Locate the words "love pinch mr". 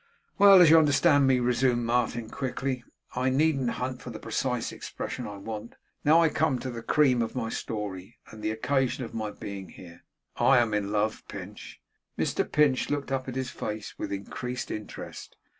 10.91-12.51